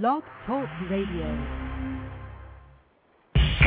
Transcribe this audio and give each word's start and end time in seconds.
Blog 0.00 0.22
Talk 0.46 0.66
Radio. 0.88 1.28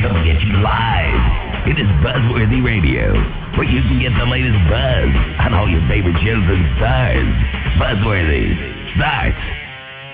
Coming 0.01 0.25
at 0.25 0.41
you 0.41 0.57
live. 0.57 1.67
It 1.67 1.77
is 1.79 1.85
Buzzworthy 2.01 2.65
Radio, 2.65 3.13
where 3.55 3.69
you 3.69 3.79
can 3.83 4.01
get 4.01 4.09
the 4.17 4.25
latest 4.25 4.57
buzz 4.67 5.13
on 5.45 5.53
all 5.53 5.69
your 5.69 5.87
favorite 5.87 6.17
shows 6.25 6.41
and 6.49 6.65
stars. 6.77 7.29
Buzzworthy 7.77 8.57
starts 8.95 9.37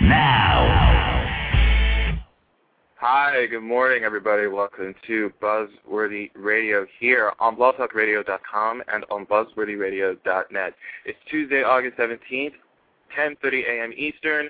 now. 0.02 0.68
Hi, 2.96 3.46
good 3.46 3.64
morning, 3.64 4.04
everybody. 4.04 4.48
Welcome 4.48 4.94
to 5.08 5.32
Buzzworthy 5.42 6.30
Radio 6.36 6.86
here 7.00 7.32
on 7.40 7.56
blogtalkradio.com 7.56 8.84
and 8.90 9.06
on 9.10 9.26
buzzworthyradio.net. 9.28 10.74
It's 11.06 11.20
Tuesday, 11.30 11.64
August 11.64 11.96
17th, 11.96 12.56
10:30 13.18 13.64
a.m. 13.70 13.94
Eastern, 13.96 14.50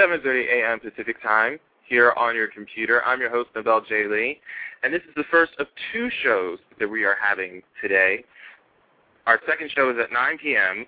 7:30 0.00 0.48
a.m. 0.48 0.80
Pacific 0.80 1.22
Time 1.22 1.58
here 1.86 2.14
on 2.16 2.34
your 2.34 2.48
computer. 2.48 3.04
I'm 3.04 3.20
your 3.20 3.28
host, 3.28 3.50
Nabel 3.54 3.82
J. 3.86 4.06
Lee, 4.06 4.40
and 4.82 4.94
this 4.94 5.02
is 5.02 5.14
the 5.14 5.24
first 5.30 5.52
of 5.58 5.66
two 5.92 6.08
shows 6.22 6.58
that 6.78 6.88
we 6.88 7.04
are 7.04 7.16
having 7.22 7.62
today. 7.82 8.24
Our 9.26 9.38
second 9.46 9.70
show 9.76 9.90
is 9.90 9.96
at 10.02 10.10
9 10.10 10.38
p.m. 10.38 10.86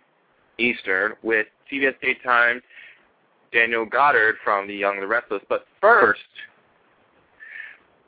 Eastern 0.57 1.13
with 1.23 1.47
CBS 1.71 1.93
Daytime 2.01 2.63
Daniel 3.53 3.85
Goddard 3.85 4.37
from 4.43 4.67
The 4.67 4.75
Young 4.75 4.95
and 4.95 5.03
the 5.03 5.07
Restless. 5.07 5.43
But 5.47 5.67
first, 5.79 6.21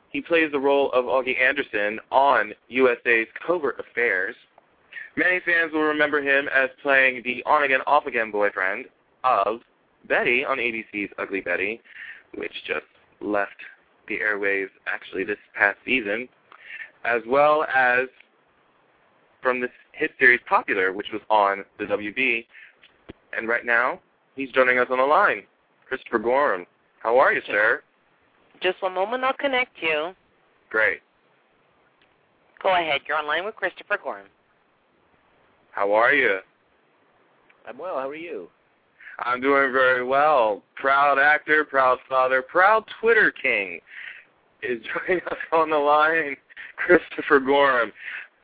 he 0.09 0.21
plays 0.21 0.51
the 0.51 0.59
role 0.59 0.91
of 0.93 1.05
Auggie 1.05 1.39
Anderson 1.39 1.99
on 2.09 2.51
USA's 2.69 3.27
Covert 3.45 3.79
Affairs. 3.79 4.35
Many 5.15 5.39
fans 5.45 5.71
will 5.71 5.83
remember 5.83 6.19
him 6.19 6.47
as 6.47 6.71
playing 6.81 7.21
the 7.23 7.43
on-again, 7.45 7.81
off-again 7.85 8.31
boyfriend 8.31 8.85
of 9.23 9.59
Betty 10.07 10.45
on 10.45 10.57
ABC's 10.57 11.11
Ugly 11.17 11.41
Betty, 11.41 11.81
which 12.35 12.53
just 12.67 12.85
left 13.21 13.55
the 14.07 14.19
airwaves 14.19 14.69
actually 14.87 15.23
this 15.23 15.37
past 15.57 15.77
season, 15.85 16.27
as 17.03 17.21
well 17.27 17.65
as 17.75 18.07
from 19.41 19.61
this 19.61 19.71
hit 19.93 20.11
series 20.19 20.39
Popular, 20.47 20.91
which 20.91 21.07
was 21.11 21.21
on 21.29 21.63
the 21.79 21.85
WB. 21.85 22.45
And 23.37 23.47
right 23.47 23.65
now, 23.65 23.99
he's 24.35 24.51
joining 24.51 24.79
us 24.79 24.87
on 24.89 24.97
the 24.97 25.03
line. 25.03 25.43
Christopher 25.87 26.19
Gorham. 26.19 26.65
How 26.99 27.17
are 27.17 27.33
you, 27.33 27.41
sir? 27.45 27.83
Just 28.61 28.81
one 28.81 28.93
moment, 28.93 29.23
I'll 29.23 29.33
connect 29.33 29.81
you. 29.81 30.13
Great. 30.69 30.99
Go 32.63 32.73
ahead, 32.73 33.01
you're 33.07 33.17
online 33.17 33.45
with 33.45 33.55
Christopher 33.55 33.99
Gorham. 34.01 34.27
How 35.71 35.91
are 35.93 36.13
you? 36.13 36.39
I'm 37.67 37.77
well. 37.77 37.95
How 37.95 38.09
are 38.09 38.15
you? 38.15 38.47
I'm 39.19 39.41
doing 39.41 39.71
very 39.71 40.03
well. 40.03 40.63
Proud 40.75 41.19
actor, 41.19 41.63
proud 41.65 41.99
father, 42.09 42.41
proud 42.41 42.83
Twitter 42.99 43.31
king 43.31 43.79
is 44.61 44.81
joining 45.07 45.23
us 45.23 45.37
on 45.51 45.69
the 45.69 45.77
line, 45.77 46.35
Christopher 46.75 47.39
Gorham. 47.39 47.91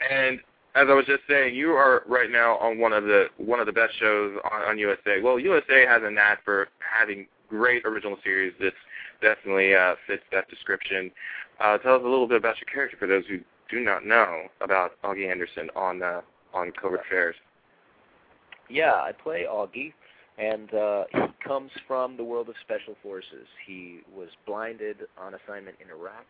And 0.09 0.39
as 0.75 0.87
I 0.89 0.93
was 0.93 1.05
just 1.05 1.23
saying, 1.27 1.55
you 1.55 1.71
are 1.71 2.03
right 2.07 2.31
now 2.31 2.57
on 2.57 2.79
one 2.79 2.93
of 2.93 3.03
the 3.03 3.27
one 3.37 3.59
of 3.59 3.65
the 3.65 3.73
best 3.73 3.93
shows 3.99 4.37
on, 4.51 4.61
on 4.61 4.77
USA. 4.77 5.21
Well, 5.21 5.37
USA 5.37 5.85
has 5.85 6.01
a 6.03 6.09
knack 6.09 6.43
for 6.45 6.69
having 6.79 7.27
great 7.49 7.85
original 7.85 8.17
series. 8.23 8.53
This 8.59 8.73
definitely 9.21 9.75
uh, 9.75 9.95
fits 10.07 10.23
that 10.31 10.49
description. 10.49 11.11
Uh, 11.59 11.77
tell 11.79 11.95
us 11.95 12.01
a 12.03 12.07
little 12.07 12.27
bit 12.27 12.37
about 12.37 12.55
your 12.57 12.73
character 12.73 12.97
for 12.97 13.07
those 13.07 13.25
who 13.27 13.39
do 13.69 13.81
not 13.81 14.05
know 14.05 14.43
about 14.61 14.93
Auggie 15.03 15.29
Anderson 15.29 15.69
on 15.75 16.01
uh, 16.01 16.21
on 16.53 16.71
Covert 16.71 17.01
Affairs. 17.01 17.35
Yeah, 18.69 18.93
I 18.93 19.11
play 19.11 19.45
Auggie, 19.49 19.93
and 20.41 20.73
uh, 20.73 21.03
he 21.13 21.47
comes 21.47 21.71
from 21.87 22.17
the 22.17 22.23
world 22.23 22.49
of 22.49 22.55
special 22.61 22.95
forces. 23.03 23.47
He 23.67 23.99
was 24.15 24.29
blinded 24.47 24.97
on 25.17 25.35
assignment 25.35 25.77
in 25.79 25.89
Iraq, 25.89 26.25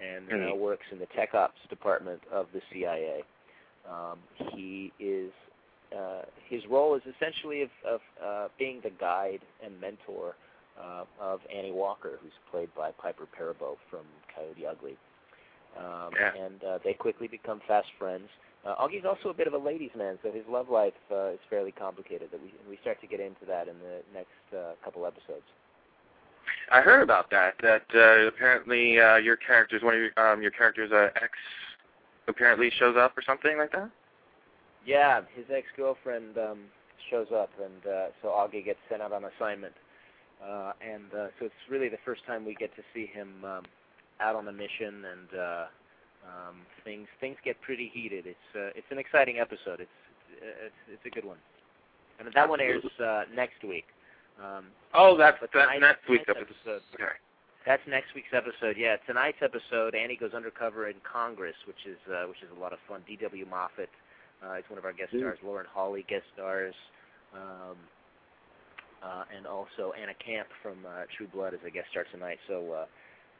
and 0.00 0.28
Mhm. 0.28 0.38
now 0.48 0.54
works 0.54 0.86
in 0.92 0.98
the 1.00 1.06
Tech 1.06 1.34
Ops 1.34 1.60
department 1.68 2.22
of 2.30 2.46
the 2.52 2.62
CIA. 2.70 3.24
Um, 3.84 4.18
he 4.52 4.92
is 5.00 5.32
uh, 5.92 6.24
his 6.48 6.64
role 6.68 6.94
is 6.94 7.02
essentially 7.06 7.62
of, 7.62 7.70
of 7.84 8.00
uh, 8.22 8.48
being 8.58 8.80
the 8.80 8.90
guide 8.90 9.40
and 9.60 9.80
mentor 9.80 10.36
uh, 10.80 11.04
of 11.18 11.40
Annie 11.52 11.72
Walker, 11.72 12.16
who's 12.22 12.32
played 12.48 12.72
by 12.76 12.92
Piper 12.92 13.26
Perabo 13.26 13.76
from 13.90 14.06
Coyote 14.32 14.66
Ugly. 14.66 14.96
Um, 15.76 16.14
Yeah. 16.14 16.32
And 16.34 16.62
uh, 16.62 16.78
they 16.84 16.94
quickly 16.94 17.26
become 17.26 17.60
fast 17.66 17.88
friends. 17.98 18.28
Uh, 18.64 18.74
Auggie's 18.76 19.06
also 19.06 19.30
a 19.30 19.34
bit 19.34 19.46
of 19.46 19.54
a 19.54 19.58
ladies' 19.58 19.90
man, 19.96 20.18
so 20.22 20.30
his 20.30 20.44
love 20.48 20.68
life 20.68 20.92
uh, 21.10 21.30
is 21.30 21.38
fairly 21.48 21.72
complicated. 21.72 22.28
That 22.30 22.42
we 22.42 22.52
we 22.68 22.78
start 22.82 23.00
to 23.00 23.06
get 23.06 23.20
into 23.20 23.46
that 23.46 23.68
in 23.68 23.78
the 23.78 24.02
next 24.12 24.54
uh, 24.54 24.72
couple 24.84 25.06
episodes. 25.06 25.46
I 26.70 26.80
heard 26.82 27.02
about 27.02 27.30
that. 27.30 27.54
That 27.62 27.86
uh, 27.94 28.26
apparently 28.26 29.00
uh, 29.00 29.16
your 29.16 29.36
character's 29.36 29.82
one 29.82 29.94
of 29.94 30.00
your 30.00 30.32
um, 30.32 30.42
your 30.42 30.50
character's 30.50 30.92
uh, 30.92 31.08
ex 31.16 31.32
apparently 32.28 32.70
shows 32.78 32.96
up 32.98 33.16
or 33.16 33.22
something 33.22 33.56
like 33.56 33.72
that. 33.72 33.90
Yeah, 34.86 35.22
his 35.34 35.44
ex-girlfriend 35.50 36.38
um, 36.38 36.60
shows 37.10 37.28
up, 37.34 37.50
and 37.62 37.92
uh, 37.92 38.06
so 38.22 38.28
Auggie 38.28 38.64
gets 38.64 38.78
sent 38.88 39.02
out 39.02 39.12
on 39.12 39.24
assignment. 39.24 39.74
Uh, 40.42 40.72
and 40.80 41.12
uh, 41.12 41.28
so 41.38 41.46
it's 41.46 41.54
really 41.68 41.88
the 41.88 41.98
first 42.04 42.24
time 42.26 42.46
we 42.46 42.54
get 42.54 42.74
to 42.76 42.82
see 42.94 43.06
him 43.06 43.44
um, 43.44 43.64
out 44.20 44.36
on 44.36 44.48
a 44.48 44.52
mission, 44.52 45.04
and 45.04 45.38
uh, 45.38 45.64
um, 46.24 46.56
things 46.84 47.08
things 47.20 47.36
get 47.44 47.60
pretty 47.60 47.90
heated. 47.92 48.26
It's 48.26 48.48
uh, 48.54 48.70
it's 48.76 48.86
an 48.90 48.98
exciting 48.98 49.38
episode. 49.38 49.80
It's 49.80 49.98
it's 50.40 50.80
it's 50.92 51.06
a 51.06 51.10
good 51.10 51.24
one, 51.24 51.38
and 52.18 52.28
that 52.34 52.48
one 52.48 52.60
airs 52.60 52.84
uh, 53.02 53.24
next 53.34 53.62
week. 53.64 53.84
Um, 54.42 54.66
Oh, 54.94 55.16
that's 55.16 55.36
but 55.40 55.50
that's 55.52 55.66
tonight's- 55.70 55.80
next 55.80 56.08
week's 56.08 56.24
tonight's 56.26 56.50
episode. 56.50 56.82
Okay. 56.94 57.12
That's 57.66 57.82
next 57.86 58.14
week's 58.14 58.32
episode. 58.32 58.76
Yeah, 58.78 58.96
tonight's 59.06 59.36
episode, 59.42 59.94
Annie 59.94 60.16
goes 60.16 60.32
undercover 60.32 60.88
in 60.88 60.96
Congress, 61.04 61.54
which 61.66 61.84
is 61.86 61.98
uh, 62.10 62.24
which 62.26 62.40
is 62.42 62.48
a 62.56 62.58
lot 62.58 62.72
of 62.72 62.78
fun. 62.88 63.02
D.W. 63.06 63.44
Moffett 63.46 63.92
uh, 64.42 64.54
is 64.56 64.64
one 64.68 64.78
of 64.78 64.84
our 64.86 64.94
guest 64.94 65.12
Ooh. 65.14 65.20
stars. 65.20 65.38
Lauren 65.44 65.66
Hawley 65.70 66.04
guest 66.08 66.24
stars, 66.32 66.74
um, 67.36 67.76
uh, 69.04 69.24
and 69.36 69.46
also 69.46 69.92
Anna 70.00 70.14
Camp 70.24 70.48
from 70.62 70.78
uh, 70.86 71.04
True 71.16 71.28
Blood 71.28 71.52
is 71.54 71.60
a 71.66 71.70
guest 71.70 71.88
star 71.90 72.06
tonight. 72.12 72.38
So 72.48 72.72
uh, 72.72 72.84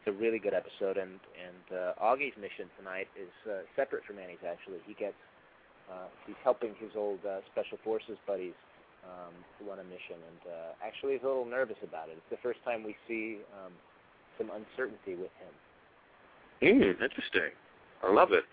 it's 0.00 0.08
a 0.08 0.16
really 0.16 0.38
good 0.38 0.54
episode. 0.54 0.96
And 0.96 1.20
and 1.36 1.66
uh, 1.76 2.02
Auggie's 2.02 2.36
mission 2.40 2.72
tonight 2.78 3.08
is 3.20 3.32
uh, 3.44 3.62
separate 3.76 4.04
from 4.04 4.18
Annie's. 4.18 4.40
Actually, 4.40 4.80
he 4.86 4.94
gets 4.94 5.18
uh, 5.90 6.08
he's 6.26 6.38
helping 6.42 6.74
his 6.80 6.90
old 6.96 7.20
uh, 7.28 7.40
special 7.52 7.78
forces 7.84 8.16
buddies 8.26 8.56
um, 9.04 9.34
run 9.68 9.78
a 9.78 9.84
mission, 9.84 10.16
and 10.16 10.40
uh, 10.48 10.86
actually 10.86 11.14
he's 11.14 11.22
a 11.22 11.26
little 11.26 11.44
nervous 11.44 11.78
about 11.82 12.08
it. 12.08 12.16
It's 12.16 12.30
the 12.30 12.42
first 12.42 12.60
time 12.64 12.84
we 12.84 12.96
see 13.08 13.38
um, 13.64 13.72
some 14.38 14.50
uncertainty 14.50 15.14
with 15.14 15.32
him. 15.40 15.52
Mm, 16.62 17.02
interesting. 17.02 17.52
I 18.02 18.12
love 18.12 18.32
it. 18.32 18.44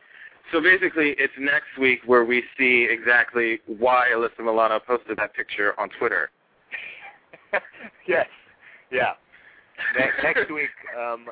So 0.51 0.61
basically, 0.61 1.15
it's 1.17 1.33
next 1.37 1.77
week 1.79 1.99
where 2.05 2.23
we 2.23 2.43
see 2.57 2.87
exactly 2.89 3.59
why 3.67 4.07
Alyssa 4.13 4.39
Milano 4.39 4.79
posted 4.79 5.17
that 5.17 5.33
picture 5.33 5.77
on 5.77 5.89
Twitter. 5.99 6.29
yes. 8.07 8.27
Yeah. 8.91 9.13
Ne- 9.97 10.23
next 10.23 10.51
week, 10.51 10.69
um, 10.99 11.25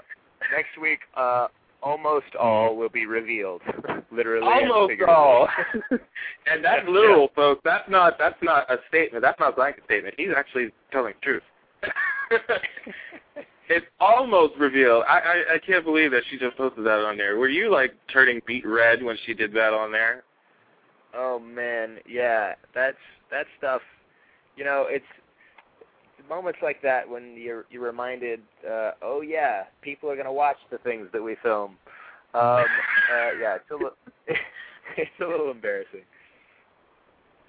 next 0.52 0.80
week, 0.82 1.00
uh, 1.16 1.48
almost 1.82 2.36
all 2.40 2.76
will 2.76 2.90
be 2.90 3.06
revealed. 3.06 3.62
Literally. 4.12 4.48
Almost 4.48 5.02
all. 5.08 5.48
and 5.92 6.64
that's 6.64 6.84
Yeah. 6.86 6.92
literal, 6.92 7.30
folks. 7.36 7.62
That's 7.64 7.90
not 7.90 8.18
that's 8.18 8.42
not 8.42 8.70
a 8.72 8.78
statement. 8.88 9.22
That's 9.22 9.40
not 9.40 9.54
a 9.54 9.56
blanket 9.56 9.84
statement. 9.86 10.16
He's 10.18 10.30
actually 10.36 10.72
telling 10.92 11.14
the 11.20 11.26
truth. 11.26 11.44
it's 13.70 13.86
almost 14.00 14.54
revealed. 14.58 15.04
I, 15.08 15.20
I 15.20 15.54
I 15.56 15.58
can't 15.60 15.86
believe 15.86 16.12
that 16.12 16.24
she 16.30 16.38
just 16.38 16.58
posted 16.58 16.86
that 16.86 17.00
on 17.06 17.18
there. 17.18 17.38
Were 17.38 17.50
you 17.50 17.72
like 17.72 17.94
turning 18.12 18.42
beet 18.48 18.66
red 18.66 19.04
when 19.04 19.18
she 19.26 19.34
did 19.34 19.54
that 19.54 19.74
on 19.74 19.92
there? 19.92 20.24
Oh 21.16 21.40
man, 21.40 21.98
yeah, 22.08 22.54
that's 22.74 22.98
that 23.32 23.46
stuff. 23.58 23.82
You 24.58 24.64
know, 24.66 24.86
it's 24.90 25.06
moments 26.30 26.60
like 26.62 26.82
that 26.82 27.08
when 27.10 27.36
you're 27.38 27.66
you're 27.70 27.84
reminded, 27.84 28.42
uh, 28.70 28.92
oh 29.02 29.22
yeah, 29.22 29.64
people 29.82 30.10
are 30.10 30.16
gonna 30.16 30.34
watch 30.34 30.58
the 30.72 30.78
things 30.80 31.08
that 31.14 31.22
we 31.22 31.36
film. 31.44 31.72
Um, 32.34 32.42
uh, 33.14 33.32
yeah, 33.42 33.56
it's 33.56 33.70
a 33.72 33.74
little, 33.74 33.98
it's 34.98 35.12
a 35.22 35.26
little 35.26 35.52
embarrassing. 35.52 36.02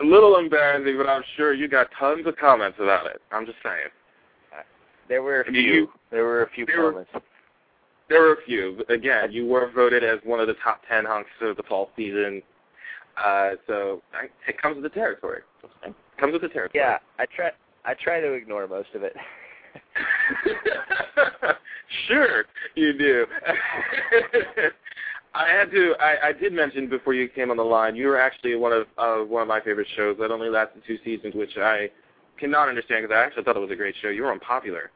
A 0.01 0.05
little 0.05 0.37
embarrassing, 0.37 0.97
but 0.99 1.09
I'm 1.09 1.23
sure 1.37 1.55
you 1.55 1.69
got 1.69 1.89
tons 1.99 2.27
of 2.27 2.37
comments 2.37 2.79
about 2.81 3.07
it. 3.07 3.21
I'm 3.33 3.47
just 3.47 3.59
saying. 3.63 3.89
There 5.09 5.23
were 5.23 5.43
a 5.43 5.45
few. 5.45 5.61
you- 5.61 5.93
there 6.11 6.25
were 6.25 6.43
a 6.43 6.51
few 6.51 6.67
there 6.67 6.83
were- 6.83 6.91
comments. 6.93 7.11
There 8.09 8.21
were 8.21 8.35
a 8.35 8.43
few. 8.43 8.85
Again, 8.89 9.33
you 9.33 9.47
were 9.47 9.69
voted 9.75 10.05
as 10.05 10.21
one 10.23 10.39
of 10.39 10.47
the 10.47 10.55
top 10.63 10.83
ten 10.89 11.05
hunks 11.05 11.31
of 11.41 11.57
the 11.57 11.63
fall 11.65 11.91
season. 11.97 12.43
Uh, 13.17 13.53
so 13.67 14.03
I, 14.13 14.27
it 14.49 14.61
comes 14.61 14.77
with 14.77 14.85
the 14.85 14.91
territory. 14.91 15.41
It 15.83 15.95
comes 16.19 16.33
with 16.33 16.43
the 16.43 16.49
territory. 16.49 16.73
Yeah, 16.81 16.99
I 17.19 17.27
try 17.27 17.51
I 17.87 17.95
try 17.95 18.21
to 18.21 18.33
ignore 18.33 18.67
most 18.67 18.89
of 18.95 19.03
it. 19.03 19.15
sure, 22.09 22.45
you 22.75 22.97
do. 22.99 23.27
I 25.35 25.49
had 25.49 25.71
to. 25.71 25.95
I, 26.01 26.29
I 26.29 26.33
did 26.33 26.53
mention 26.53 26.89
before 26.89 27.15
you 27.15 27.29
came 27.29 27.51
on 27.51 27.57
the 27.59 27.63
line. 27.63 27.95
You 27.95 28.09
were 28.09 28.21
actually 28.21 28.57
one 28.57 28.73
of 28.73 28.87
uh, 28.99 29.25
one 29.25 29.43
of 29.43 29.49
my 29.49 29.61
favorite 29.61 29.87
shows 29.97 30.17
that 30.19 30.31
only 30.31 30.49
lasted 30.49 30.83
two 30.87 30.99
seasons, 31.05 31.35
which 31.35 31.57
I 31.59 31.91
cannot 32.39 32.69
understand 32.69 33.05
because 33.05 33.15
I 33.15 33.23
actually 33.25 33.45
thought 33.45 33.57
it 33.57 33.61
was 33.61 33.71
a 33.71 33.77
great 33.77 33.95
show. 34.03 34.09
You 34.09 34.23
were 34.23 34.33
on 34.33 34.41
Popular, 34.41 34.91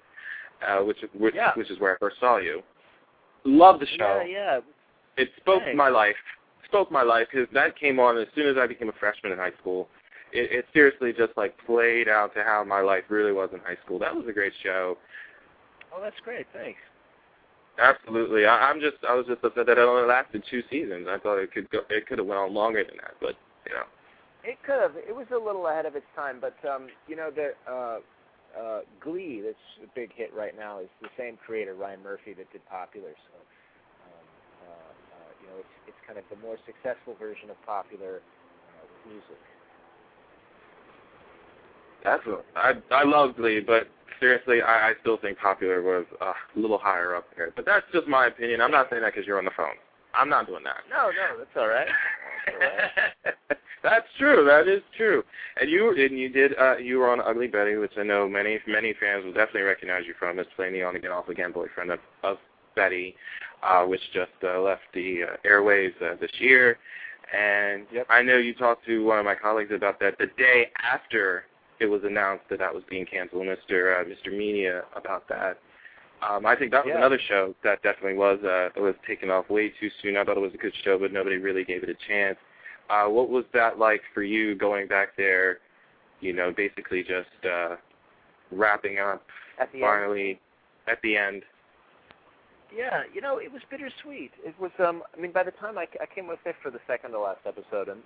uh, 0.67 0.83
which 0.83 0.99
which, 1.15 1.35
Yeah. 1.35 1.53
which 1.55 1.71
is 1.71 1.79
where 1.79 1.95
I 1.95 1.99
first 1.99 2.17
saw 2.21 2.39
you. 2.39 2.63
Love 3.45 3.81
the 3.81 3.87
show. 3.99 4.23
Yeah, 4.27 4.57
yeah. 4.57 4.61
It 5.17 5.31
spoke 5.37 5.63
Thanks. 5.63 5.77
my 5.77 5.89
life. 5.89 6.17
Spoke 6.67 6.91
my 6.91 7.03
life 7.03 7.27
because 7.31 7.49
that 7.53 7.79
came 7.79 8.01
on 8.01 8.17
as 8.17 8.27
soon 8.35 8.49
as 8.49 8.57
I 8.57 8.67
became 8.67 8.89
a 8.89 8.93
freshman 8.99 9.33
in 9.33 9.39
high 9.39 9.53
school. 9.61 9.89
It, 10.33 10.53
it 10.53 10.65
seriously 10.73 11.13
just 11.13 11.37
like 11.37 11.55
played 11.67 12.09
out 12.09 12.35
to 12.35 12.43
how 12.43 12.65
my 12.65 12.81
life 12.81 13.05
really 13.09 13.33
was 13.33 13.51
in 13.53 13.61
high 13.61 13.79
school. 13.85 13.99
That 13.99 14.15
was 14.15 14.27
a 14.29 14.33
great 14.33 14.53
show. 14.63 14.97
Oh, 15.95 16.01
that's 16.01 16.19
great. 16.23 16.47
Thanks. 16.53 16.79
Absolutely. 17.79 18.47
I, 18.47 18.71
I'm 18.71 18.81
just 18.81 18.97
I 19.09 19.15
was 19.15 19.27
just 19.27 19.43
upset 19.43 19.67
that 19.67 19.79
it 19.79 19.89
only 19.89 20.07
lasted 20.07 20.45
two 20.51 20.63
seasons. 20.71 21.07
I 21.09 21.19
thought 21.19 21.39
it 21.39 21.53
could 21.53 21.71
go 21.71 21.81
it 21.89 22.07
could 22.07 22.19
have 22.19 22.27
went 22.27 22.39
on 22.39 22.53
longer 22.55 22.85
than 22.85 22.97
that, 22.99 23.15
but 23.21 23.35
you 23.67 23.75
know. 23.75 23.85
It 24.43 24.57
could 24.65 24.81
have. 24.81 24.97
It 24.97 25.15
was 25.15 25.27
a 25.33 25.39
little 25.39 25.69
ahead 25.69 25.85
of 25.85 25.97
its 25.97 26.09
time, 26.17 26.41
but 26.41 26.57
um, 26.69 26.89
you 27.09 27.17
know 27.17 27.31
the 27.31 27.53
uh, 27.69 27.99
uh, 28.57 28.81
Glee 29.01 29.43
that's 29.45 29.67
a 29.85 29.89
big 29.95 30.13
hit 30.15 30.33
right 30.35 30.57
now 30.57 30.81
is 30.81 30.89
the 31.03 31.13
same 31.17 31.37
creator 31.45 31.75
Ryan 31.75 32.03
Murphy 32.03 32.33
that 32.35 32.51
did 32.53 32.65
Popular. 32.69 33.13
So 33.13 33.37
um, 33.37 34.27
uh, 34.65 34.73
uh, 34.73 35.31
you 35.41 35.47
know 35.49 35.57
it's 35.61 35.93
it's 35.93 36.01
kind 36.07 36.19
of 36.19 36.25
the 36.31 36.41
more 36.41 36.57
successful 36.65 37.17
version 37.21 37.51
of 37.51 37.57
Popular 37.67 38.21
uh, 38.21 38.85
with 38.85 39.13
music. 39.13 39.41
That's 42.05 42.23
a, 42.27 42.39
I 42.57 42.75
I 42.91 43.05
love 43.05 43.37
Glee, 43.37 43.61
but 43.61 43.89
seriously, 44.19 44.63
I, 44.63 44.91
I 44.91 44.93
still 45.01 45.17
think 45.19 45.39
Popular 45.39 45.83
was 45.83 46.07
uh, 46.21 46.33
a 46.57 46.59
little 46.59 46.79
higher 46.79 47.15
up 47.15 47.27
there. 47.37 47.51
But 47.55 47.67
that's 47.67 47.87
just 47.93 48.07
my 48.07 48.27
opinion. 48.27 48.61
I'm 48.61 48.71
not 48.71 48.89
saying 48.91 49.03
that 49.03 49.15
because 49.15 49.27
you're 49.27 49.39
on 49.39 49.45
the 49.45 49.51
phone. 49.57 49.75
I'm 50.15 50.29
not 50.29 50.47
doing 50.47 50.65
that. 50.65 50.79
No, 50.91 51.11
no, 51.11 51.39
that's 51.39 51.51
all 51.57 51.69
right. 51.69 51.87
That's 52.47 52.57
all 53.25 53.33
right. 53.33 53.59
That's 53.83 54.07
true. 54.19 54.45
That 54.45 54.69
is 54.69 54.83
true. 54.97 55.23
And 55.59 55.71
you 55.71 55.91
and 55.91 56.19
you 56.19 56.29
did 56.29 56.53
uh 56.59 56.77
you 56.77 56.99
were 56.99 57.11
on 57.11 57.21
Ugly 57.21 57.49
Betty, 57.49 57.77
which 57.77 57.93
I 57.99 58.03
know 58.03 58.29
many 58.29 58.59
many 58.67 58.95
fans 59.01 59.25
will 59.25 59.33
definitely 59.33 59.63
recognize 59.63 60.03
you 60.07 60.15
from. 60.19 60.39
It's 60.39 60.51
playing 60.55 60.75
the 60.75 60.83
on 60.83 60.97
again 60.97 61.13
off 61.13 61.29
again 61.29 61.53
boyfriend 61.53 61.91
of, 61.91 61.99
of 62.23 62.37
Betty, 62.77 63.15
uh, 63.63 63.85
which 63.85 64.01
just 64.13 64.33
uh, 64.45 64.61
left 64.61 64.83
the 64.93 65.23
uh, 65.23 65.37
airways 65.47 65.93
uh, 66.05 66.15
this 66.21 66.31
year. 66.39 66.79
And 67.35 67.87
Yep. 67.93 68.07
I 68.11 68.23
know 68.23 68.37
you 68.37 68.55
talked 68.55 68.85
to 68.87 69.05
one 69.05 69.19
of 69.19 69.25
my 69.25 69.35
colleagues 69.35 69.71
about 69.75 69.99
that 70.01 70.19
the 70.19 70.27
day 70.37 70.71
after 70.83 71.45
it 71.81 71.87
was 71.87 72.03
announced 72.05 72.45
that 72.51 72.59
that 72.59 72.75
was 72.75 72.85
being 72.89 73.07
canceled. 73.07 73.43
Mr. 73.45 74.01
Uh, 74.01 74.05
Mr. 74.05 74.37
Media 74.37 74.85
about 74.95 75.27
that. 75.29 75.59
Um, 76.23 76.45
I 76.45 76.55
think 76.55 76.71
that 76.73 76.85
was 76.85 76.91
Yeah. 76.93 76.99
another 76.99 77.19
show 77.19 77.55
that 77.63 77.83
definitely 77.83 78.15
was 78.19 78.39
uh, 78.45 78.69
was 78.77 78.95
taken 79.07 79.31
off 79.31 79.49
way 79.49 79.71
too 79.71 79.91
soon. 80.03 80.17
I 80.19 80.25
thought 80.25 80.37
it 80.37 80.41
was 80.41 80.53
a 80.55 80.59
good 80.59 80.75
show, 80.85 80.99
but 80.99 81.13
nobody 81.13 81.39
really 81.39 81.65
gave 81.65 81.83
it 81.83 81.89
a 81.89 81.95
chance. 82.07 82.39
Uh, 82.91 83.07
what 83.07 83.31
was 83.31 83.45
that 83.55 83.79
like 83.79 84.03
for 84.13 84.23
you 84.23 84.55
going 84.55 84.87
back 84.87 85.17
there? 85.17 85.59
You 86.21 86.35
know, 86.35 86.53
basically 86.55 87.03
just 87.03 87.47
uh, 87.51 87.77
wrapping 88.53 88.99
up 88.99 89.23
At 89.59 89.73
the 89.73 89.79
end, 89.79 89.87
finally 89.87 90.41
at 90.87 91.01
the 91.03 91.17
end. 91.17 91.43
Yeah, 92.75 93.03
you 93.13 93.21
know, 93.21 93.39
it 93.39 93.51
was 93.51 93.63
bittersweet. 93.71 94.33
It 94.45 94.55
was, 94.61 94.71
um, 94.79 95.03
I 95.17 95.21
mean, 95.21 95.33
by 95.33 95.43
the 95.43 95.51
time 95.53 95.77
I, 95.79 95.87
I 96.01 96.07
came 96.15 96.29
with 96.29 96.39
it 96.45 96.55
for 96.63 96.71
the 96.71 96.79
second 96.87 97.13
to 97.13 97.19
last 97.21 97.41
episode, 97.47 97.89
and 97.89 98.01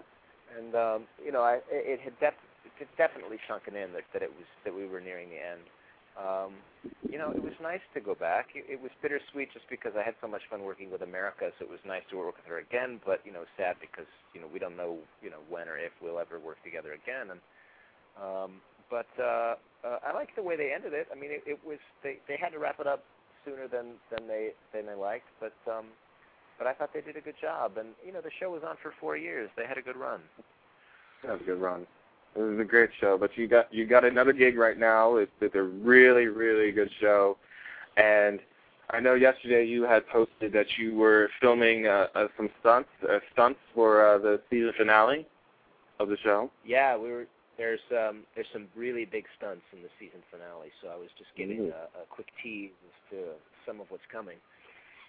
and 0.56 0.74
um, 0.76 1.02
you 1.24 1.32
know, 1.32 1.42
I 1.42 1.54
it, 1.56 1.98
it 1.98 2.00
had 2.00 2.18
def- 2.20 2.34
it 2.80 2.88
definitely 2.96 3.38
sunken 3.48 3.76
in 3.76 3.92
that 3.92 4.04
that 4.12 4.22
it 4.22 4.30
was 4.30 4.46
that 4.64 4.74
we 4.74 4.86
were 4.86 5.00
nearing 5.00 5.28
the 5.30 5.40
end. 5.40 5.64
Um, 6.14 6.54
you 7.10 7.18
know, 7.18 7.30
it 7.30 7.42
was 7.42 7.54
nice 7.62 7.82
to 7.94 8.00
go 8.00 8.14
back. 8.14 8.54
It, 8.54 8.66
it 8.70 8.80
was 8.80 8.90
bittersweet 9.02 9.50
just 9.52 9.66
because 9.68 9.92
I 9.98 10.02
had 10.02 10.14
so 10.22 10.28
much 10.30 10.42
fun 10.50 10.62
working 10.62 10.90
with 10.90 11.02
America, 11.02 11.50
so 11.58 11.66
it 11.66 11.70
was 11.70 11.82
nice 11.86 12.06
to 12.10 12.18
work 12.18 12.38
with 12.38 12.46
her 12.46 12.58
again. 12.58 13.00
But 13.04 13.20
you 13.26 13.32
know, 13.32 13.44
sad 13.56 13.76
because 13.80 14.08
you 14.34 14.40
know 14.40 14.46
we 14.50 14.58
don't 14.58 14.76
know 14.76 14.98
you 15.22 15.30
know 15.30 15.42
when 15.48 15.68
or 15.68 15.78
if 15.78 15.92
we'll 16.02 16.18
ever 16.18 16.38
work 16.38 16.62
together 16.62 16.94
again. 16.94 17.34
And 17.34 17.40
um, 18.14 18.50
but 18.90 19.10
uh, 19.18 19.58
uh, 19.82 19.98
I 20.06 20.14
like 20.14 20.34
the 20.36 20.42
way 20.42 20.56
they 20.56 20.72
ended 20.74 20.94
it. 20.94 21.08
I 21.10 21.18
mean, 21.18 21.30
it, 21.30 21.42
it 21.46 21.58
was 21.66 21.78
they 22.02 22.18
they 22.28 22.38
had 22.38 22.50
to 22.50 22.58
wrap 22.58 22.78
it 22.80 22.86
up 22.86 23.02
sooner 23.44 23.68
than 23.68 23.98
than 24.10 24.26
they 24.26 24.50
than 24.72 24.86
they 24.86 24.94
liked, 24.94 25.26
but 25.40 25.54
um, 25.70 25.86
but 26.58 26.66
I 26.66 26.72
thought 26.72 26.90
they 26.94 27.00
did 27.02 27.16
a 27.16 27.20
good 27.20 27.38
job. 27.40 27.76
And 27.76 27.88
you 28.06 28.12
know, 28.12 28.20
the 28.20 28.30
show 28.40 28.50
was 28.50 28.62
on 28.66 28.76
for 28.82 28.92
four 29.00 29.16
years. 29.16 29.50
They 29.56 29.66
had 29.66 29.78
a 29.78 29.82
good 29.82 29.96
run. 29.96 30.20
That 31.22 31.32
was 31.32 31.40
a 31.42 31.44
good 31.44 31.60
run. 31.60 31.86
It 32.36 32.40
was 32.40 32.58
a 32.58 32.64
great 32.64 32.90
show, 33.00 33.16
but 33.16 33.36
you 33.36 33.46
got 33.46 33.72
you 33.72 33.86
got 33.86 34.04
another 34.04 34.32
gig 34.32 34.56
right 34.56 34.78
now. 34.78 35.16
It's, 35.16 35.30
it's 35.40 35.54
a 35.54 35.62
really 35.62 36.26
really 36.26 36.72
good 36.72 36.90
show, 37.00 37.36
and 37.96 38.40
I 38.90 39.00
know 39.00 39.14
yesterday 39.14 39.64
you 39.64 39.84
had 39.84 40.06
posted 40.08 40.52
that 40.52 40.66
you 40.76 40.94
were 40.94 41.30
filming 41.40 41.86
uh, 41.86 42.08
uh, 42.14 42.26
some 42.36 42.50
stunts 42.60 42.88
uh, 43.08 43.18
stunts 43.32 43.60
for 43.74 44.06
uh, 44.06 44.18
the 44.18 44.40
season 44.50 44.72
finale 44.76 45.26
of 46.00 46.08
the 46.08 46.16
show. 46.22 46.50
Yeah, 46.64 46.96
we 46.96 47.10
were. 47.10 47.26
There's 47.56 47.80
um 47.92 48.24
there's 48.34 48.48
some 48.52 48.66
really 48.74 49.04
big 49.04 49.26
stunts 49.38 49.62
in 49.72 49.80
the 49.80 49.88
season 50.00 50.20
finale, 50.30 50.72
so 50.82 50.88
I 50.88 50.96
was 50.96 51.10
just 51.16 51.30
giving 51.36 51.60
Ooh. 51.60 51.72
a, 51.72 52.02
a 52.02 52.06
quick 52.10 52.26
tease 52.42 52.72
as 52.84 53.16
to 53.16 53.24
some 53.64 53.80
of 53.80 53.86
what's 53.90 54.02
coming. 54.10 54.36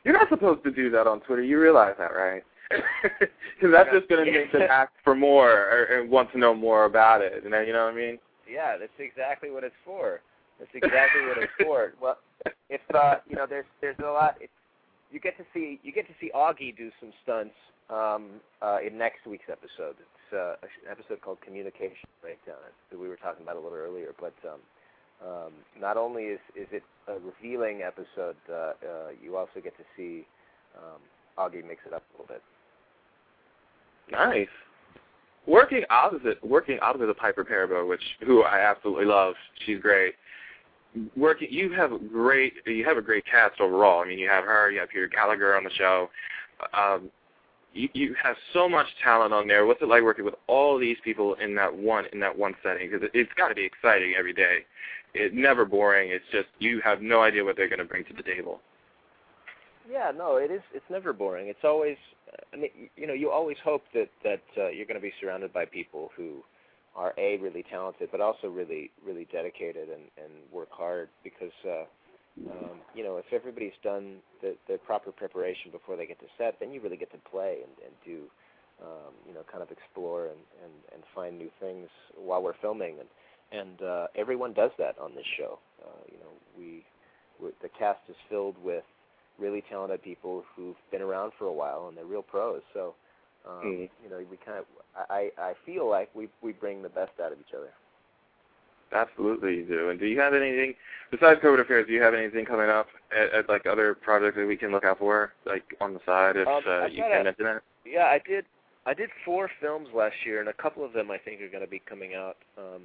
You're 0.04 0.14
not 0.14 0.30
supposed 0.30 0.64
to 0.64 0.72
do 0.72 0.92
that 0.92 1.08
on 1.08 1.22
Twitter. 1.22 1.42
You 1.42 1.60
realize 1.60 1.96
that, 1.98 2.14
right? 2.14 2.44
Because 2.70 3.72
that's 3.72 3.90
just 3.92 4.10
going 4.10 4.26
to 4.26 4.32
make 4.32 4.52
them 4.52 4.64
ask 4.64 4.92
for 5.04 5.16
more 5.16 5.50
or, 5.52 5.84
and 5.84 6.10
want 6.10 6.32
to 6.32 6.38
know 6.38 6.54
more 6.54 6.86
about 6.86 7.22
it. 7.22 7.44
And 7.44 7.54
then, 7.54 7.68
you 7.68 7.74
know 7.74 7.86
what 7.86 7.94
I 7.94 7.98
mean? 7.98 8.20
Yeah, 8.50 8.78
that's 8.78 8.92
exactly 9.00 9.50
what 9.50 9.64
it's 9.64 9.76
for. 9.84 10.22
That's 10.60 10.72
exactly 10.74 11.22
what 11.28 11.38
it's 11.38 11.54
for. 11.64 11.94
Well, 12.02 12.18
if 12.70 12.82
uh, 12.94 13.16
you 13.28 13.36
know, 13.36 13.46
there's 13.48 13.66
there's 13.82 13.98
a 14.00 14.12
lot. 14.12 14.38
It's, 14.40 14.52
you 15.12 15.20
get 15.20 15.38
to 15.38 15.44
see 15.54 15.80
you 15.84 15.92
get 15.92 16.08
to 16.08 16.14
see 16.20 16.32
Auggie 16.36 16.76
do 16.76 16.92
some 17.00 17.12
stunts 17.24 17.56
um, 17.90 18.42
uh, 18.62 18.78
in 18.86 18.98
next 18.98 19.26
week's 19.26 19.50
episode. 19.50 19.96
It's 20.00 20.34
uh, 20.34 20.56
an 20.62 20.92
episode 20.92 21.22
called 21.22 21.40
Communication 21.42 22.10
Breakdown 22.22 22.62
that 22.92 23.00
we 23.00 23.08
were 23.08 23.18
talking 23.18 23.44
about 23.44 23.56
a 23.56 23.60
little 23.60 23.78
earlier. 23.78 24.14
But 24.20 24.36
um, 24.46 24.62
um, 25.26 25.54
not 25.80 25.98
only 25.98 26.24
is 26.24 26.40
is 26.56 26.68
it 26.72 26.84
a 27.08 27.18
revealing 27.20 27.82
episode, 27.82 28.38
uh, 28.50 28.54
uh, 28.54 28.74
you 29.22 29.38
also 29.38 29.62
get 29.64 29.76
to 29.78 29.84
see 29.98 30.26
um, 30.78 31.02
Auggie 31.38 31.66
mix 31.66 31.82
it 31.86 31.94
up 31.94 32.04
a 32.14 32.22
little 32.22 32.34
bit. 32.34 32.44
Nice. 34.12 34.48
Working 35.48 35.84
opposite, 35.90 36.44
working 36.44 36.80
opposite 36.82 37.10
of 37.10 37.18
Piper 37.18 37.44
Perabo, 37.44 37.88
which 37.88 38.02
who 38.26 38.44
I 38.44 38.60
absolutely 38.60 39.06
love. 39.06 39.36
She's 39.66 39.80
great. 39.80 40.16
Working, 41.16 41.50
you 41.52 41.72
have 41.74 41.92
a 41.92 42.00
great, 42.00 42.54
you 42.66 42.86
have 42.86 42.98
a 42.98 43.02
great 43.02 43.26
cast 43.26 43.60
overall. 43.60 44.02
I 44.02 44.08
mean, 44.08 44.18
you 44.18 44.30
have 44.30 44.46
her, 44.46 44.72
you 44.72 44.80
have 44.80 44.90
Peter 44.90 45.08
Gallagher 45.08 45.56
on 45.56 45.64
the 45.64 45.70
show. 45.72 46.10
Um, 46.74 47.12
you, 47.74 47.90
you 47.94 48.16
have 48.22 48.38
so 48.54 48.68
much 48.68 48.88
talent 49.04 49.34
on 49.34 49.48
there. 49.48 49.66
What's 49.66 49.82
it 49.82 49.90
like 49.90 50.02
working 50.02 50.26
with 50.26 50.36
all 50.48 50.80
these 50.80 50.98
people 51.04 51.36
in 51.36 51.54
that 51.56 51.76
one 51.76 52.06
in 52.14 52.20
that 52.22 52.36
one 52.36 52.56
setting? 52.64 52.90
Because 52.90 53.04
it, 53.04 53.12
it's 53.14 53.32
got 53.38 53.50
to 53.50 53.56
be 53.56 53.66
exciting 53.66 54.16
every 54.18 54.34
day. 54.34 54.60
It's 55.14 55.36
never 55.36 55.66
boring. 55.66 56.10
It's 56.12 56.26
just 56.32 56.48
you 56.60 56.82
have 56.82 57.02
no 57.02 57.22
idea 57.22 57.44
what 57.44 57.58
they're 57.58 57.70
going 57.70 57.80
to 57.80 57.86
bring 57.86 58.06
to 58.06 58.14
the 58.14 58.24
table. 58.24 58.62
Yeah, 59.90 60.12
no, 60.16 60.38
it 60.38 60.50
is. 60.50 60.62
It's 60.74 60.86
never 60.90 61.14
boring. 61.14 61.48
It's 61.48 61.64
always. 61.64 61.98
I 62.54 62.58
mean, 62.58 62.90
you 62.96 63.08
know, 63.08 63.14
you 63.14 63.32
always 63.32 63.58
hope 63.64 63.84
that 63.94 64.10
that 64.24 64.44
uh, 64.58 64.70
you're 64.70 64.86
going 64.86 65.00
to 65.00 65.02
be 65.02 65.14
surrounded 65.22 65.54
by 65.54 65.66
people 65.66 66.12
who 66.16 66.44
are 66.96 67.14
a 67.18 67.38
really 67.38 67.64
talented, 67.70 68.10
but 68.12 68.22
also 68.22 68.48
really 68.48 68.92
really 69.06 69.28
dedicated 69.32 69.90
and 69.90 70.04
and 70.18 70.34
work 70.52 70.70
hard. 70.72 71.10
Because 71.24 71.54
uh, 71.66 71.86
um, 72.52 72.80
you 72.94 73.04
know, 73.04 73.18
if 73.18 73.26
everybody's 73.32 73.78
done 73.84 74.18
the 74.42 74.56
the 74.68 74.78
proper 74.78 75.12
preparation 75.12 75.72
before 75.72 75.96
they 75.96 76.06
get 76.06 76.20
to 76.20 76.28
set, 76.38 76.60
then 76.60 76.72
you 76.72 76.82
really 76.82 76.98
get 76.98 77.12
to 77.12 77.18
play 77.30 77.60
and 77.64 77.72
and 77.86 77.94
do. 78.06 78.24
Um, 78.84 79.14
you 79.26 79.34
know, 79.34 79.40
kind 79.50 79.64
of 79.64 79.72
explore 79.72 80.26
and, 80.26 80.44
and, 80.62 80.74
and 80.94 81.04
find 81.16 81.40
new 81.40 81.50
things 81.62 81.88
while 82.18 82.44
we're 82.44 82.60
filming, 82.62 82.98
and 83.00 83.08
and 83.58 83.82
uh, 83.82 84.08
everyone 84.18 84.52
does 84.52 84.72
that 84.78 85.00
on 85.00 85.16
this 85.16 85.26
show. 85.38 85.60
Uh, 85.82 86.04
you 86.12 86.18
know, 86.18 86.32
we 86.58 86.84
we 87.40 87.52
the 87.62 87.70
cast 87.70 88.00
is 88.10 88.18
filled 88.30 88.62
with 88.62 88.84
really 89.40 89.64
talented 89.70 90.02
people 90.04 90.44
who've 90.56 90.76
been 90.92 91.02
around 91.02 91.34
for 91.38 91.46
a 91.46 91.54
while 91.54 91.88
and 91.88 91.98
they're 91.98 92.06
real 92.06 92.22
pros. 92.24 92.62
So, 92.74 92.96
um, 93.48 93.62
Mhm. 93.64 93.90
you 94.04 94.10
know, 94.10 94.18
we 94.30 94.38
kind 94.38 94.60
of, 94.60 94.66
I, 95.10 95.32
I 95.38 95.54
feel 95.66 95.90
like 95.90 96.14
we 96.16 96.30
we 96.42 96.54
bring 96.54 96.82
the 96.82 96.90
best 96.90 97.20
out 97.20 97.32
of 97.32 97.40
each 97.40 97.54
other. 97.54 97.74
Absolutely, 98.92 99.58
you 99.58 99.66
do. 99.66 99.90
And 99.90 100.00
do 100.00 100.06
you 100.06 100.20
have 100.20 100.34
anything 100.34 100.76
besides 101.12 101.42
Covert 101.42 101.60
affairs? 101.60 101.88
Do 101.88 101.94
you 101.94 102.02
have 102.02 102.14
anything 102.14 102.46
coming 102.46 102.70
up 102.70 102.88
at, 103.12 103.32
at 103.34 103.50
like 103.50 103.66
other 103.66 103.96
projects 103.96 104.38
that 104.38 104.46
we 104.46 104.56
can 104.56 104.72
look 104.72 104.86
out 104.86 105.00
for, 105.00 105.34
like 105.46 105.64
on 105.82 105.94
the 105.94 106.00
side, 106.06 106.38
if 106.38 106.48
Um, 106.48 106.64
uh, 106.68 106.86
you 106.86 107.04
can 107.04 107.24
mention 107.24 107.46
that? 107.46 107.64
Yeah, 107.86 108.06
I 108.06 108.20
did. 108.20 108.46
I 108.86 108.94
did 108.94 109.10
four 109.26 109.50
films 109.60 109.90
last 109.96 110.16
year, 110.26 110.40
and 110.40 110.50
a 110.50 110.54
couple 110.54 110.86
of 110.86 110.94
them 110.94 111.10
I 111.10 111.18
think 111.18 111.42
are 111.42 111.50
going 111.50 111.64
to 111.64 111.70
be 111.70 111.80
coming 111.80 112.14
out 112.14 112.38
um, 112.58 112.84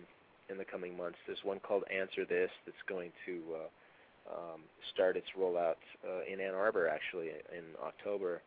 in 0.48 0.56
the 0.56 0.64
coming 0.64 0.96
months. 0.96 1.18
There's 1.26 1.44
one 1.44 1.60
called 1.60 1.84
Answer 1.90 2.24
This 2.24 2.50
that's 2.64 2.82
going 2.88 3.12
to 3.26 3.42
uh, 3.54 3.68
um, 4.28 4.62
start 4.92 5.16
its 5.16 5.26
rollout 5.38 5.80
uh, 6.04 6.22
in 6.30 6.40
Ann 6.40 6.54
Arbor 6.54 6.88
actually 6.88 7.28
in 7.28 7.64
October, 7.82 8.42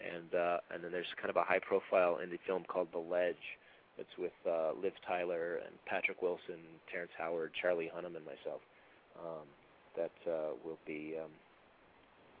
and 0.00 0.34
uh, 0.34 0.58
and 0.72 0.82
then 0.82 0.92
there's 0.92 1.06
kind 1.16 1.30
of 1.30 1.36
a 1.36 1.44
high-profile 1.44 2.18
indie 2.22 2.40
film 2.46 2.64
called 2.68 2.88
The 2.92 2.98
Ledge 2.98 3.58
that's 3.96 4.16
with 4.18 4.32
uh, 4.48 4.72
Liv 4.82 4.92
Tyler 5.06 5.60
and 5.64 5.74
Patrick 5.86 6.22
Wilson, 6.22 6.60
Terrence 6.90 7.12
Howard, 7.18 7.52
Charlie 7.60 7.90
Hunnam, 7.94 8.16
and 8.16 8.24
myself. 8.24 8.60
Um, 9.18 9.46
that 9.96 10.10
uh, 10.26 10.56
will 10.64 10.78
be 10.86 11.14
um, 11.22 11.30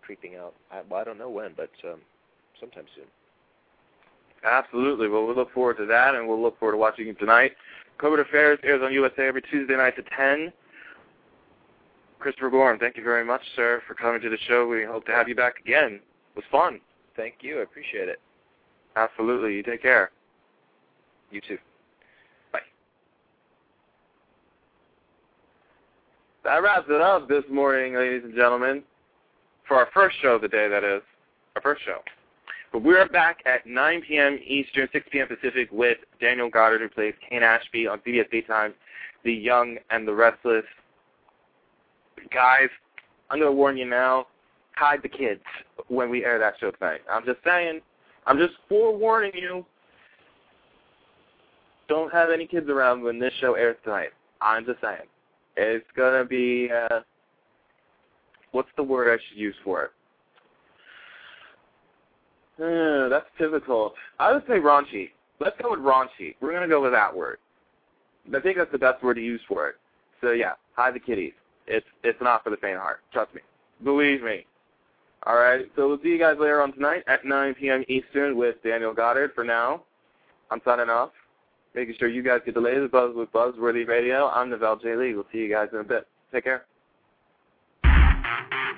creeping 0.00 0.36
out. 0.36 0.54
I, 0.70 0.80
well, 0.88 1.00
I 1.00 1.04
don't 1.04 1.18
know 1.18 1.28
when, 1.28 1.52
but 1.56 1.70
um, 1.84 2.00
sometime 2.58 2.84
soon. 2.96 3.04
Absolutely. 4.44 5.08
Well, 5.08 5.26
we'll 5.26 5.36
look 5.36 5.52
forward 5.52 5.76
to 5.78 5.86
that, 5.86 6.14
and 6.14 6.26
we'll 6.26 6.40
look 6.40 6.58
forward 6.58 6.72
to 6.72 6.78
watching 6.78 7.08
it 7.08 7.18
tonight. 7.18 7.52
Covert 7.98 8.20
Affairs 8.20 8.58
airs 8.64 8.82
on 8.82 8.92
USA 8.92 9.28
every 9.28 9.42
Tuesday 9.42 9.76
night 9.76 9.94
at 9.98 10.06
10. 10.16 10.52
Christopher 12.22 12.50
Gorham, 12.50 12.78
thank 12.78 12.96
you 12.96 13.02
very 13.02 13.24
much, 13.24 13.42
sir, 13.56 13.82
for 13.86 13.94
coming 13.94 14.20
to 14.20 14.30
the 14.30 14.38
show. 14.46 14.66
We 14.68 14.84
hope 14.84 15.04
to 15.06 15.12
have 15.12 15.28
you 15.28 15.34
back 15.34 15.58
again. 15.58 15.94
It 15.94 16.36
was 16.36 16.44
fun. 16.52 16.80
Thank 17.16 17.36
you. 17.40 17.58
I 17.58 17.62
appreciate 17.62 18.08
it. 18.08 18.20
Absolutely. 18.94 19.54
You 19.54 19.62
take 19.64 19.82
care. 19.82 20.12
You 21.32 21.40
too. 21.40 21.58
Bye. 22.52 22.60
That 26.44 26.62
wraps 26.62 26.86
it 26.88 27.00
up 27.00 27.28
this 27.28 27.42
morning, 27.50 27.94
ladies 27.94 28.22
and 28.22 28.36
gentlemen, 28.36 28.84
for 29.66 29.76
our 29.76 29.88
first 29.92 30.16
show 30.22 30.36
of 30.36 30.42
the 30.42 30.48
day, 30.48 30.68
that 30.68 30.84
is. 30.84 31.02
Our 31.56 31.62
first 31.62 31.82
show. 31.84 31.98
But 32.72 32.84
we're 32.84 33.08
back 33.08 33.40
at 33.46 33.66
9 33.66 34.02
p.m. 34.06 34.38
Eastern, 34.46 34.88
6 34.92 35.06
p.m. 35.10 35.26
Pacific 35.26 35.68
with 35.72 35.98
Daniel 36.20 36.48
Goddard, 36.48 36.82
who 36.82 36.88
plays 36.88 37.14
Cane 37.28 37.42
Ashby 37.42 37.88
on 37.88 37.98
CBS 37.98 38.30
Daytime, 38.30 38.74
The 39.24 39.32
Young 39.32 39.76
and 39.90 40.06
the 40.06 40.14
Restless. 40.14 40.64
Guys, 42.32 42.68
I'm 43.30 43.38
to 43.50 43.56
warn 43.56 43.76
you 43.76 43.86
now, 43.86 44.26
hide 44.76 45.02
the 45.02 45.08
kids 45.08 45.42
when 45.88 46.10
we 46.10 46.24
air 46.24 46.38
that 46.38 46.54
show 46.60 46.70
tonight. 46.70 47.00
I'm 47.10 47.24
just 47.24 47.38
saying, 47.44 47.80
I'm 48.26 48.38
just 48.38 48.54
forewarning 48.68 49.32
you, 49.34 49.64
don't 51.88 52.12
have 52.12 52.30
any 52.30 52.46
kids 52.46 52.68
around 52.68 53.02
when 53.02 53.18
this 53.18 53.32
show 53.40 53.54
airs 53.54 53.76
tonight. 53.84 54.10
I'm 54.40 54.64
just 54.64 54.80
saying. 54.80 55.06
It's 55.56 55.84
to 55.96 56.24
be, 56.24 56.70
uh, 56.72 57.00
what's 58.52 58.70
the 58.76 58.82
word 58.82 59.12
I 59.12 59.22
should 59.28 59.38
use 59.38 59.54
for 59.64 59.84
it? 59.84 59.90
Uh, 62.58 63.08
that's 63.10 63.26
difficult. 63.38 63.94
I 64.18 64.32
would 64.32 64.44
say 64.46 64.54
raunchy. 64.54 65.10
Let's 65.40 65.56
go 65.60 65.72
with 65.72 65.80
raunchy. 65.80 66.36
We're 66.40 66.52
to 66.62 66.68
go 66.68 66.82
with 66.82 66.92
that 66.92 67.14
word. 67.14 67.38
I 68.34 68.40
think 68.40 68.56
that's 68.56 68.72
the 68.72 68.78
best 68.78 69.02
word 69.02 69.14
to 69.14 69.22
use 69.22 69.40
for 69.48 69.68
it. 69.68 69.76
So 70.20 70.30
yeah, 70.30 70.52
hide 70.76 70.94
the 70.94 71.00
kitties. 71.00 71.32
It's 71.66 71.86
it's 72.02 72.20
not 72.20 72.44
for 72.44 72.50
the 72.50 72.56
faint 72.56 72.76
of 72.76 72.82
heart. 72.82 73.00
Trust 73.12 73.34
me. 73.34 73.40
Believe 73.84 74.22
me. 74.22 74.46
All 75.24 75.36
right. 75.36 75.66
So 75.76 75.88
we'll 75.88 76.00
see 76.02 76.08
you 76.08 76.18
guys 76.18 76.36
later 76.38 76.60
on 76.62 76.72
tonight 76.72 77.04
at 77.06 77.24
9 77.24 77.54
p.m. 77.54 77.84
Eastern 77.88 78.36
with 78.36 78.56
Daniel 78.64 78.92
Goddard. 78.92 79.32
For 79.34 79.44
now, 79.44 79.82
I'm 80.50 80.60
signing 80.64 80.90
off. 80.90 81.10
Making 81.74 81.94
sure 81.98 82.08
you 82.08 82.22
guys 82.22 82.40
get 82.44 82.54
the 82.54 82.60
latest 82.60 82.92
buzz 82.92 83.14
with 83.14 83.32
Buzzworthy 83.32 83.86
Radio. 83.86 84.28
I'm 84.28 84.50
Novell 84.50 84.80
J. 84.82 84.94
Lee. 84.94 85.14
We'll 85.14 85.26
see 85.32 85.38
you 85.38 85.48
guys 85.48 85.68
in 85.72 85.78
a 85.78 85.84
bit. 85.84 86.06
Take 86.32 86.44
care. 86.44 86.66